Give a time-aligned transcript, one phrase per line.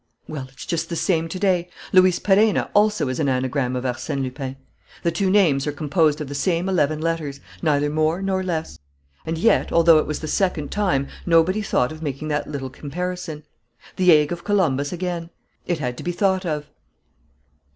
[0.27, 4.23] Well, it's just the same to day: Luis Perenna also is an anagram of Arsène
[4.23, 4.55] Lupin.
[5.03, 8.79] The two names are composed of the same eleven letters, neither more nor less.
[9.27, 13.43] And yet, although it was the second time, nobody thought of making that little comparison.
[13.97, 15.29] The egg of Columbus again!
[15.67, 16.71] It had to be thought of!"